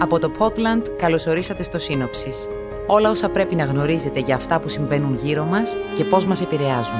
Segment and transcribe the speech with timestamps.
[0.00, 2.48] Από το Portland καλωσορίσατε στο Σύνοψης.
[2.86, 6.98] Όλα όσα πρέπει να γνωρίζετε για αυτά που συμβαίνουν γύρω μας και πώς μας επηρεάζουν.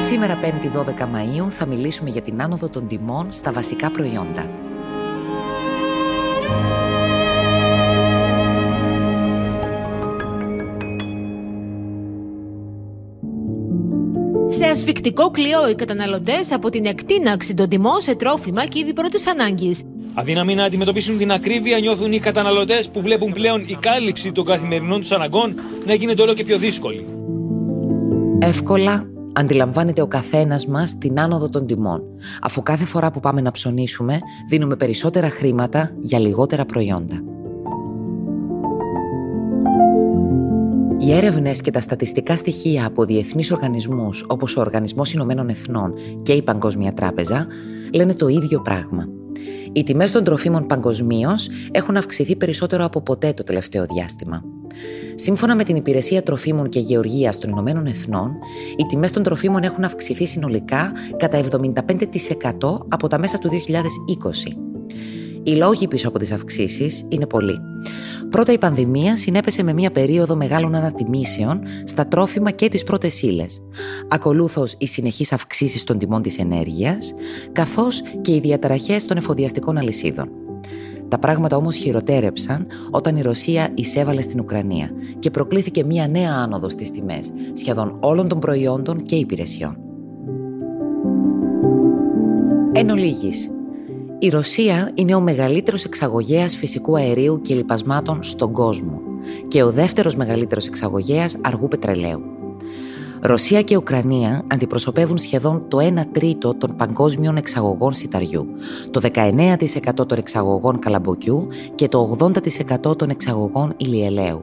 [0.00, 4.48] Σήμερα 5η 12 Μαΐου θα μιλήσουμε για την άνοδο των τιμών στα βασικά προϊόντα.
[14.60, 19.26] Σε ασφικτικό κλειό οι καταναλωτές από την εκτείναξη των τιμών σε τρόφιμα και είδη πρώτης
[19.26, 19.82] ανάγκης.
[20.14, 25.00] Αδύναμοι να αντιμετωπίσουν την ακρίβεια νιώθουν οι καταναλωτές που βλέπουν πλέον η κάλυψη των καθημερινών
[25.00, 25.54] τους αναγκών
[25.86, 27.06] να γίνεται όλο και πιο δύσκολη.
[28.38, 32.02] Εύκολα αντιλαμβάνεται ο καθένας μας την άνοδο των τιμών,
[32.42, 34.18] αφού κάθε φορά που πάμε να ψωνίσουμε
[34.48, 37.29] δίνουμε περισσότερα χρήματα για λιγότερα προϊόντα.
[41.02, 46.32] Οι έρευνες και τα στατιστικά στοιχεία από διεθνείς οργανισμούς όπως ο Οργανισμός Ηνωμένων Εθνών και
[46.32, 47.46] η Παγκόσμια Τράπεζα
[47.94, 49.08] λένε το ίδιο πράγμα.
[49.72, 54.42] Οι τιμές των τροφίμων παγκοσμίως έχουν αυξηθεί περισσότερο από ποτέ το τελευταίο διάστημα.
[55.14, 58.30] Σύμφωνα με την Υπηρεσία Τροφίμων και Γεωργίας των Ηνωμένων Εθνών,
[58.76, 64.56] οι τιμές των τροφίμων έχουν αυξηθεί συνολικά κατά 75% από τα μέσα του 2020.
[65.42, 67.58] Οι λόγοι πίσω από τις αυξήσεις είναι πολλοί.
[68.30, 73.62] Πρώτα, η πανδημία συνέπεσε με μια περίοδο μεγάλων ανατιμήσεων στα τρόφιμα και τις πρώτες ύλες.
[74.08, 77.14] Ακολούθως, οι συνεχείς αυξήσεις των τιμών της ενέργειας,
[77.52, 80.28] καθώς και οι διαταραχές των εφοδιαστικών αλυσίδων.
[81.08, 86.72] Τα πράγματα όμως χειροτέρεψαν όταν η Ρωσία εισέβαλε στην Ουκρανία και προκλήθηκε μια νέα άνοδος
[86.72, 89.78] στις τιμές σχεδόν όλων των προϊόντων και υπηρεσιών.
[92.72, 93.50] Εν ολίγης,
[94.22, 99.00] η Ρωσία είναι ο μεγαλύτερος εξαγωγέας φυσικού αερίου και λιπασμάτων στον κόσμο
[99.48, 102.22] και ο δεύτερος μεγαλύτερος εξαγωγέας αργού πετρελαίου.
[103.20, 108.46] Ρωσία και Ουκρανία αντιπροσωπεύουν σχεδόν το 1 τρίτο των παγκόσμιων εξαγωγών σιταριού,
[108.90, 112.16] το 19% των εξαγωγών καλαμποκιού και το
[112.86, 114.42] 80% των εξαγωγών ηλιελαίου.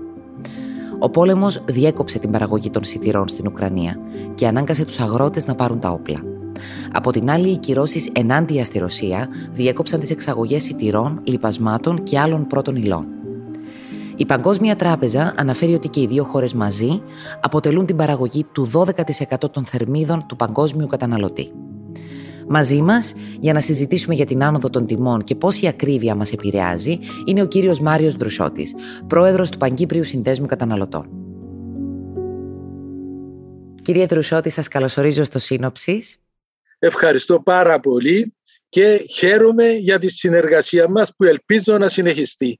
[0.99, 3.99] Ο πόλεμος διέκοψε την παραγωγή των σιτηρών στην Ουκρανία
[4.35, 6.36] και ανάγκασε τους αγρότες να πάρουν τα όπλα.
[6.91, 12.47] Από την άλλη, οι κυρώσεις ενάντια στη Ρωσία διέκοψαν τις εξαγωγές σιτηρών, λιπασμάτων και άλλων
[12.47, 13.05] πρώτων υλών.
[14.15, 17.01] Η Παγκόσμια Τράπεζα αναφέρει ότι και οι δύο χώρες μαζί
[17.41, 21.51] αποτελούν την παραγωγή του 12% των θερμίδων του παγκόσμιου καταναλωτή.
[22.47, 26.31] Μαζί μας, για να συζητήσουμε για την άνοδο των τιμών και πώ η ακρίβεια μας
[26.31, 28.67] επηρεάζει, είναι ο κύριος Μάριος Δρουσότη,
[29.07, 31.09] πρόεδρος του Παγκύπριου Συνδέσμου Καταναλωτών.
[33.81, 36.17] Κύριε Δρουσότη, σας καλωσορίζω στο Σύνοψης.
[36.79, 38.35] Ευχαριστώ πάρα πολύ
[38.69, 42.59] και χαίρομαι για τη συνεργασία μας που ελπίζω να συνεχιστεί.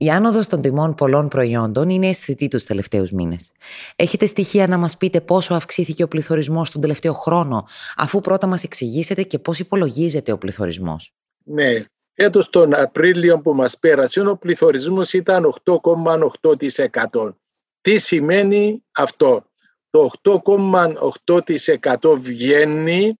[0.00, 3.52] Η άνοδος των τιμών πολλών προϊόντων είναι αισθητή τους τελευταίους μήνες.
[3.96, 7.66] Έχετε στοιχεία να μας πείτε πόσο αυξήθηκε ο πληθωρισμός τον τελευταίο χρόνο,
[7.96, 11.12] αφού πρώτα μας εξηγήσετε και πώς υπολογίζεται ο πληθωρισμός;
[11.44, 11.84] Ναι,
[12.14, 17.36] έτος τον Απρίλιο που μας πέρασε ο πληθωρισμός ήταν 8,8%.
[17.80, 19.44] Τι σημαίνει αυτό;
[19.90, 23.18] Το 8,8% βγαίνει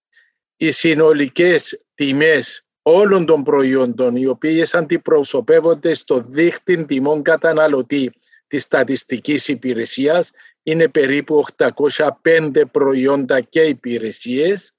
[0.56, 8.12] οι συνολικές τιμές όλων των προϊόντων οι οποίες αντιπροσωπεύονται στο δίχτυ τιμών καταναλωτή
[8.46, 10.30] της στατιστικής υπηρεσίας
[10.62, 14.72] είναι περίπου 805 προϊόντα και υπηρεσίες.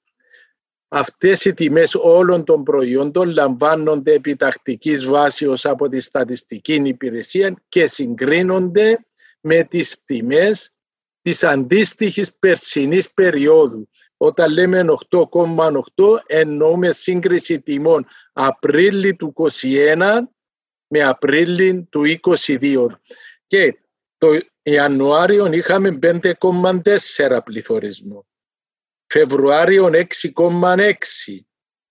[0.88, 8.98] Αυτές οι τιμές όλων των προϊόντων λαμβάνονται επιτακτικής βάσεως από τη στατιστική υπηρεσία και συγκρίνονται
[9.40, 10.70] με τις τιμές
[11.22, 13.88] της αντίστοιχης περσινής περίοδου.
[14.16, 20.18] Όταν λέμε 8,8 εννοούμε σύγκριση τιμών Απρίλη του 2021
[20.86, 22.02] με Απρίλη του
[22.46, 22.86] 2022.
[23.46, 23.78] Και
[24.18, 28.26] το Ιανουάριο είχαμε 5,4 πληθωρισμό.
[29.06, 31.44] Φεβρουάριο 6,6.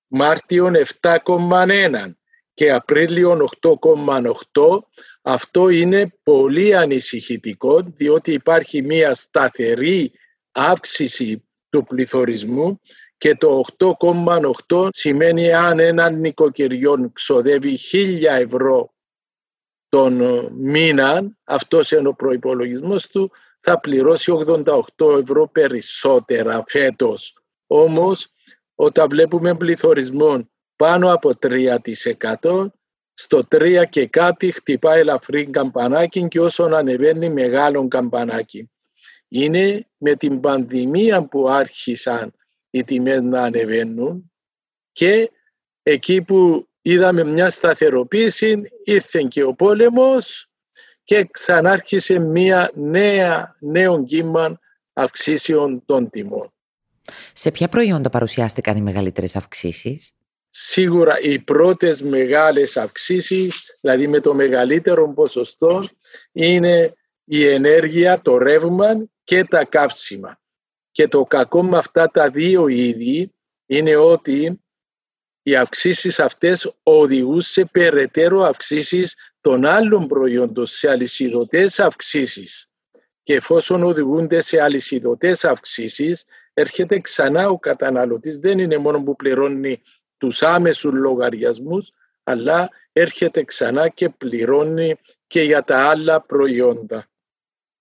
[0.07, 2.11] Μάρτιο 7,1
[2.53, 4.79] και Απρίλιο 8,8
[5.21, 10.11] αυτό είναι πολύ ανησυχητικό διότι υπάρχει μια σταθερή
[10.51, 12.79] αύξηση του πληθωρισμού
[13.17, 18.93] και το 8,8 σημαίνει αν ένα νοικοκυριό ξοδεύει 1000 ευρώ
[19.89, 20.21] τον
[20.53, 27.37] μήνα, αυτός είναι ο προϋπολογισμός του, θα πληρώσει 88 ευρώ περισσότερα φέτος.
[27.67, 28.33] Όμως,
[28.75, 32.71] όταν βλέπουμε πληθωρισμό πάνω από 3%,
[33.21, 38.69] στο 3 και κάτι χτυπάει ελαφρύ καμπανάκι και όσο ανεβαίνει μεγάλο καμπανάκι.
[39.27, 42.33] Είναι με την πανδημία που άρχισαν
[42.69, 44.31] οι τιμές να ανεβαίνουν
[44.91, 45.31] και
[45.83, 50.49] εκεί που είδαμε μια σταθεροποίηση ήρθε και ο πόλεμος
[51.03, 54.59] και ξανάρχισε μια νέα, νέο κύμα
[54.93, 56.53] αυξήσεων των τιμών.
[57.33, 60.11] Σε ποια προϊόντα παρουσιάστηκαν οι μεγαλύτερες αυξήσεις;
[60.49, 65.89] Σίγουρα οι πρώτες μεγάλες αυξήσεις, δηλαδή με το μεγαλύτερο ποσοστό,
[66.31, 66.93] είναι
[67.23, 70.39] η ενέργεια, το ρεύμα και τα καύσιμα.
[70.91, 73.33] Και το κακό με αυτά τα δύο είδη
[73.65, 74.61] είναι ότι
[75.41, 82.67] οι αυξήσεις αυτές οδηγούν σε περαιτέρω αυξήσεις των άλλων προϊόντων, σε αλυσιδωτές αυξήσεις.
[83.23, 86.23] Και εφόσον οδηγούνται σε αλυσιδωτές αυξήσεις,
[86.53, 89.81] έρχεται ξανά ο καταναλωτής, δεν είναι μόνο που πληρώνει
[90.19, 91.91] τους άμεσους λογαριασμούς,
[92.23, 94.95] αλλά έρχεται ξανά και πληρώνει
[95.27, 97.07] και για τα άλλα προϊόντα.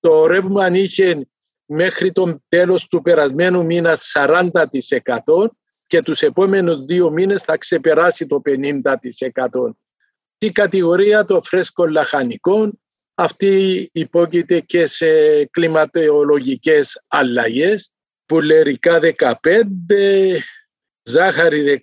[0.01, 1.29] Το ρεύμα αν είχε
[1.65, 4.51] μέχρι τον τέλος του περασμένου μήνα 40%
[5.87, 8.83] και τους επόμενους δύο μήνες θα ξεπεράσει το 50%.
[10.39, 12.81] Η κατηγορία των φρέσκων λαχανικών
[13.15, 17.93] αυτή υπόκειται και σε κλιματολογικές αλλαγές
[18.27, 19.35] πουλερικά 15,
[21.09, 21.81] ζάχαρη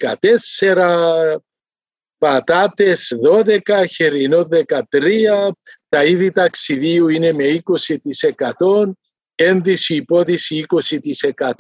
[0.62, 1.38] 14,
[2.18, 5.52] πατάτες 12, χερινό 13,
[5.90, 8.92] τα είδη ταξιδίου είναι με 20%,
[9.36, 11.54] ένδυση υπόδηση 20%,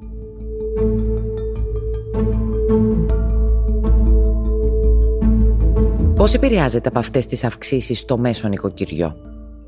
[6.18, 9.18] Πώς επηρεάζεται από αυτές τις αυξήσεις το μέσο νοικοκυριό;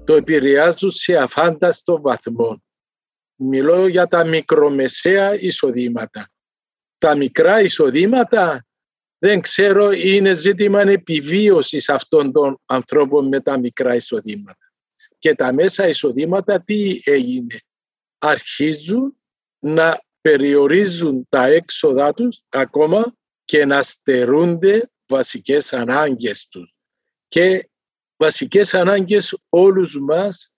[0.06, 2.64] Το επηρεάζουν σε αφάνταστο βαθμό.
[3.36, 6.32] Μιλώ για τα μικρομεσαία εισοδήματα.
[6.98, 8.66] Τα μικρά εισοδήματα
[9.18, 14.72] δεν ξέρω είναι ζήτημα επιβίωσης αυτών των ανθρώπων με τα μικρά εισοδήματα.
[15.20, 17.60] Και τα μέσα εισοδήματα τι έγινε;
[18.18, 19.18] Αρχίζουν
[19.60, 23.14] να περιορίζουν τα έξοδά τους ακόμα
[23.46, 26.80] και να στερούνται βασικές ανάγκες τους.
[27.28, 27.70] Και
[28.18, 30.54] βασικές ανάγκες όλους μας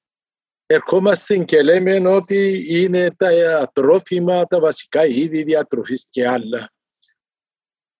[0.66, 6.72] ερχόμαστε και λέμε ότι είναι τα τρόφιμα, τα βασικά είδη διατροφής και άλλα.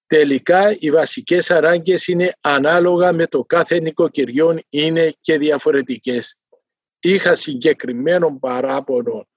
[0.06, 6.40] Τελικά οι βασικές ανάγκες είναι ανάλογα με το κάθε νοικοκυριό είναι και διαφορετικές.
[7.00, 9.28] Είχα συγκεκριμένο παράπονο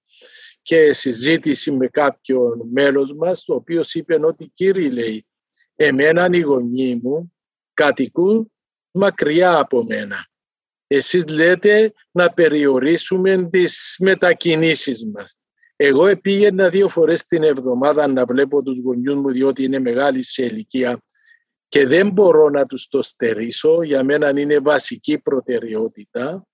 [0.62, 5.26] και συζήτηση με κάποιον μέλος μας, το οποίος είπε ότι κύριε λέει,
[5.74, 7.32] εμένα οι γονείς μου
[7.74, 8.52] κατοικούν
[8.90, 10.26] μακριά από μένα.
[10.86, 15.38] Εσείς λέτε να περιορίσουμε τις μετακινήσεις μας.
[15.76, 20.44] Εγώ πήγαινα δύο φορές την εβδομάδα να βλέπω τους γονιούς μου διότι είναι μεγάλη σε
[20.44, 21.02] ηλικία
[21.68, 23.82] και δεν μπορώ να τους το στερήσω.
[23.82, 26.46] Για μένα είναι βασική προτεραιότητα.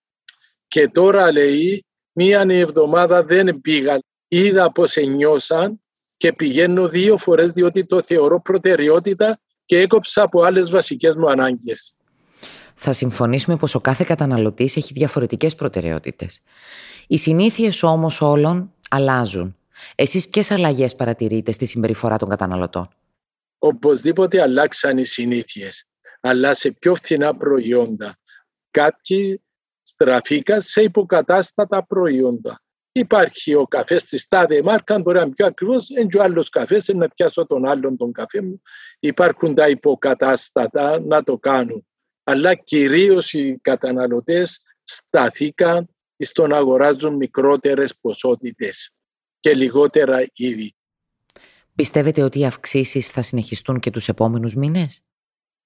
[0.69, 3.99] Και τώρα λέει μία εβδομάδα δεν πήγα.
[4.29, 5.83] Είδα πώς νιώσαν
[6.21, 11.95] και πηγαίνω δύο φορές διότι το θεωρώ προτεραιότητα και έκοψα από άλλες βασικές μου ανάγκες.
[12.75, 16.41] Θα συμφωνήσουμε πως ο κάθε καταναλωτής έχει διαφορετικές προτεραιότητες.
[17.07, 19.57] Οι συνήθειες όμως όλων αλλάζουν.
[19.95, 22.89] Εσείς ποιες αλλαγές παρατηρείτε στη συμπεριφορά των καταναλωτών;
[23.59, 25.85] Οπωσδήποτε αλλάξαν οι συνήθειες,
[26.21, 28.17] αλλά σε πιο φθηνά προϊόντα.
[28.71, 29.43] Κάποιοι
[29.83, 32.61] στραφήκαν σε υποκατάστατα προϊόντα.
[33.01, 36.49] Υπάρχει ο καφές της τάδε μάρκα, μπορεί να είναι πιο ακριβώς, είναι και ο άλλος
[36.49, 38.63] καφές, να πιάσω τον άλλον τον καφέ μου.
[39.01, 41.87] Υπάρχουν τα υποκατάστατα να το κάνουν.
[42.25, 48.95] Αλλά κυρίως οι καταναλωτές σταθήκαν στο να αγοράζουν μικρότερες ποσότητες
[49.41, 50.75] και λιγότερα είδη.
[51.75, 55.03] Πιστεύετε ότι οι αυξήσεις θα συνεχιστούν και τους επόμενους μήνες;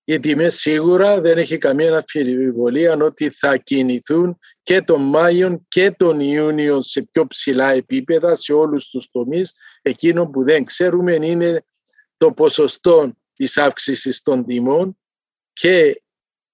[0.06, 6.20] Οι τιμές σίγουρα δεν έχει καμία αμφιβολία ότι θα κινηθούν και τον Μάιο και τον
[6.20, 9.52] Ιούνιο σε πιο ψηλά επίπεδα σε όλους τους τομείς.
[9.82, 11.64] Εκείνο που δεν ξέρουμε είναι
[12.16, 14.98] το ποσοστό της αύξησης των τιμών
[15.52, 16.02] και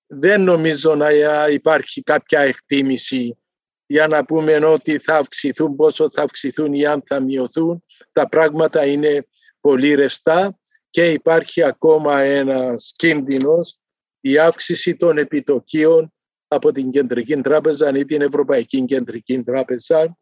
[0.07, 1.11] δεν νομίζω να
[1.51, 3.39] υπάρχει κάποια εκτίμηση
[3.87, 7.85] για να πούμε ότι θα αυξηθούν, πόσο θα αυξηθούν ή αν θα μειωθούν.
[8.13, 9.27] Τα πράγματα είναι
[9.61, 10.60] πολύ ρευστά
[10.91, 13.81] και υπάρχει ακόμα ένας κίνδυνος
[14.21, 16.13] η αύξηση των επιτοκίων
[16.49, 20.19] από την Κεντρική Τράπεζα ή την Ευρωπαϊκή Κεντρική Τράπεζα.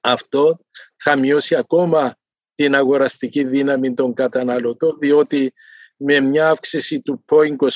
[0.00, 0.58] Αυτό
[0.96, 2.16] θα μειώσει ακόμα
[2.54, 5.52] την αγοραστική δύναμη των καταναλωτών διότι
[5.96, 7.24] με μια αύξηση του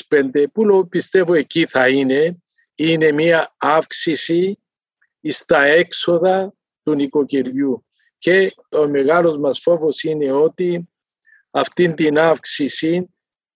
[0.09, 2.43] 0,25 που πιστεύω εκεί θα είναι
[2.75, 4.59] είναι μια αύξηση
[5.23, 7.87] στα έξοδα του νοικοκυριού
[8.19, 10.89] και ο μεγάλος μας φόβος είναι ότι
[11.51, 13.11] αυτήν την αύξηση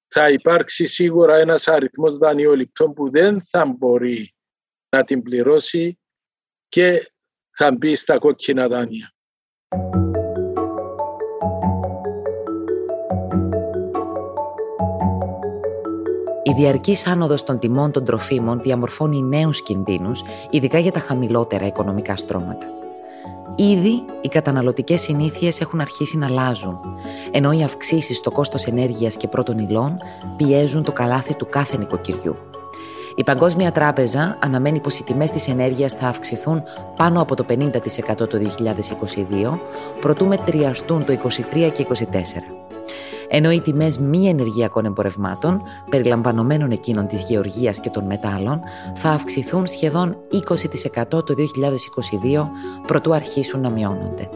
[0.07, 4.35] θα υπάρξει σίγουρα ένας αριθμός δανειοληπτών που δεν θα μπορεί
[4.89, 5.99] να την πληρώσει
[6.69, 7.13] και
[7.57, 9.15] θα μπει στα κόκκινα δάνεια.
[16.43, 22.17] Η διαρκής άνοδος των τιμών των τροφίμων διαμορφώνει νέους κινδύνους, ειδικά για τα χαμηλότερα οικονομικά
[22.17, 22.84] στρώματα.
[23.57, 26.79] Ήδη οι καταναλωτικές συνήθειες έχουν αρχίσει να αλλάζουν,
[27.31, 29.99] ενώ οι αυξήσεις στο κόστος ενέργειας και πρώτων υλών
[30.37, 32.37] πιέζουν το καλάθι του κάθε νοικοκυριού.
[33.17, 36.63] Η Παγκόσμια Τράπεζα αναμένει πως οι τιμές της ενέργειας θα αυξηθούν
[36.97, 37.71] πάνω από το 50%
[38.17, 39.59] το 2022,
[40.01, 41.13] προτού μετριαστούν το
[41.55, 42.74] 2023 και 2024
[43.37, 48.61] ενώ οι τιμές μη ενεργειακών εμπορευμάτων, περιλαμβανομένων εκείνων της γεωργίας και των μετάλλων,
[48.95, 52.51] θα αυξηθούν σχεδόν 20% το 2022,
[52.87, 54.29] προτού αρχίσουν να μειώνονται.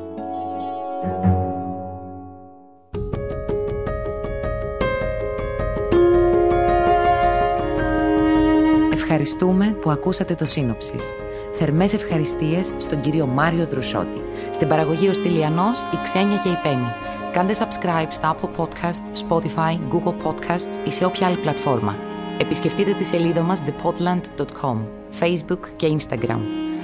[8.92, 11.10] Ευχαριστούμε που ακούσατε το σύνοψης.
[11.52, 14.22] Θερμές ευχαριστίες στον κύριο Μάριο Δρουσότη.
[14.50, 17.07] Στην παραγωγή ο Στυλιανός, η Ξένια και η Πέννη.
[17.32, 21.96] Κάντε subscribe στα Apple Podcasts, Spotify, Google Podcasts ή σε όποια άλλη πλατφόρμα.
[22.38, 24.76] Επισκεφτείτε τη σελίδα μας thepodland.com,
[25.20, 26.40] Facebook και Instagram.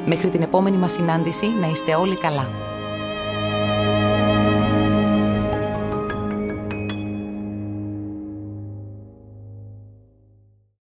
[0.07, 2.74] Μέχρι την επόμενη μας συνάντηση να είστε όλοι καλά.